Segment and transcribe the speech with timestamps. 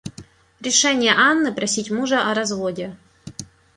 [0.61, 2.97] Решение Анны просить мужа о разводе.